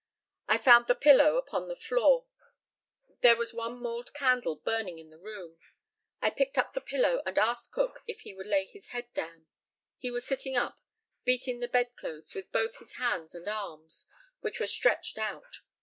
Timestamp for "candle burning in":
4.15-5.11